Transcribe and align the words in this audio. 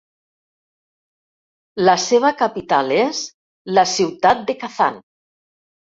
La 1.83 1.95
seva 2.05 2.33
capital 2.41 2.91
és 2.97 3.23
la 3.79 3.87
ciutat 3.95 4.43
de 4.49 4.57
Kazan. 4.65 4.99